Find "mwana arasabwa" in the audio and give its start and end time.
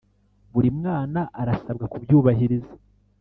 0.77-1.85